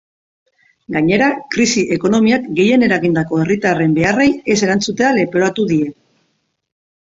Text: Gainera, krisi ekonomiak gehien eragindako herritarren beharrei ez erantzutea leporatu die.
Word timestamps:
Gainera, 0.95 1.27
krisi 1.55 1.83
ekonomiak 1.97 2.49
gehien 2.61 2.87
eragindako 2.89 3.43
herritarren 3.45 3.95
beharrei 4.01 4.29
ez 4.55 4.59
erantzutea 4.71 5.15
leporatu 5.23 5.71
die. 5.77 5.83